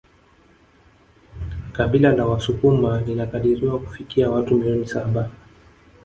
Kabila 1.71 2.11
la 2.11 2.25
wasukuma 2.25 3.01
linakadiriwa 3.01 3.79
kufikia 3.79 4.29
watu 4.31 4.55
milioni 4.57 4.87
saba 4.87 5.29